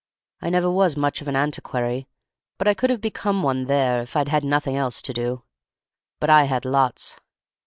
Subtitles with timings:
[0.41, 2.07] I never was much of an antiquary,
[2.57, 5.43] but I could have become one there if I'd had nothing else to do;
[6.19, 7.19] but I had lots.